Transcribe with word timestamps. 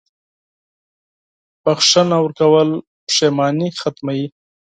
•بښنه 1.63 2.17
ورکول 2.23 2.69
پښېماني 3.07 3.67
ختموي. 3.81 4.25